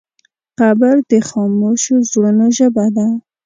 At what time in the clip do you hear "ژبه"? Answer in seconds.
2.57-2.85